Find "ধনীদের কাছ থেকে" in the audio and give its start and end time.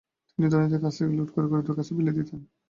0.49-1.15